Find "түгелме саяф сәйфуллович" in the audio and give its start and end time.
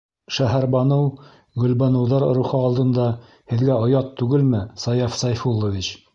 4.23-5.95